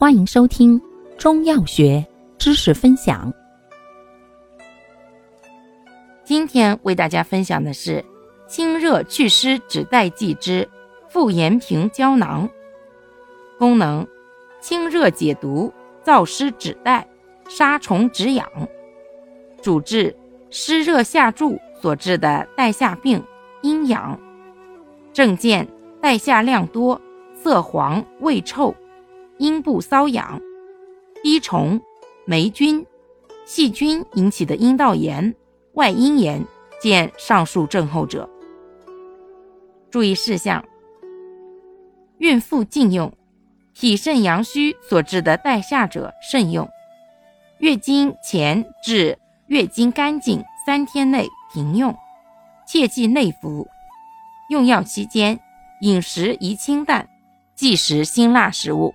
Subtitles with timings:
[0.00, 0.80] 欢迎收听
[1.18, 2.06] 中药学
[2.38, 3.34] 知识分享。
[6.22, 8.04] 今天为大家分享的是
[8.46, 10.68] 清热祛湿止带剂之
[11.08, 12.48] 复炎平胶囊。
[13.58, 14.06] 功能：
[14.60, 15.74] 清热解毒、
[16.04, 17.04] 燥湿止带、
[17.48, 18.48] 杀虫止痒。
[19.60, 20.14] 主治
[20.48, 23.20] 湿热下注所致的带下病、
[23.62, 24.16] 阴痒。
[25.12, 25.66] 症见：
[26.00, 27.00] 带下量多，
[27.34, 28.72] 色黄，味臭。
[29.38, 30.40] 阴部瘙痒、
[31.22, 31.80] 滴虫、
[32.26, 32.84] 霉菌、
[33.46, 35.34] 细菌引起的阴道炎、
[35.74, 36.44] 外阴炎，
[36.82, 38.28] 见上述症候者。
[39.90, 40.64] 注意事项：
[42.18, 43.12] 孕妇禁用，
[43.74, 46.68] 脾肾阳虚所致的带下者慎用。
[47.58, 51.96] 月经前至月经干净三天内停用，
[52.66, 53.68] 切忌内服。
[54.50, 55.38] 用药期间，
[55.80, 57.08] 饮食宜清淡，
[57.54, 58.94] 忌食辛辣食物。